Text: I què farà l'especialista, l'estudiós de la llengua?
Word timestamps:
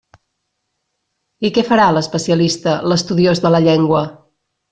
I 1.49 1.51
què 1.57 1.63
farà 1.67 1.85
l'especialista, 1.97 2.75
l'estudiós 2.93 3.45
de 3.45 3.53
la 3.57 3.61
llengua? 3.69 4.03